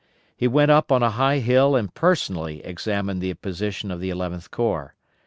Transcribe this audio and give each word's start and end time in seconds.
He 0.35 0.47
went 0.47 0.71
up 0.71 0.91
on 0.91 1.03
a 1.03 1.11
high 1.11 1.37
hill 1.37 1.75
and 1.75 1.93
personally 1.93 2.65
examined 2.65 3.21
the 3.21 3.31
position 3.35 3.91
of 3.91 3.99
the 3.99 4.09
Eleventh 4.09 4.49
Corps. 4.49 4.95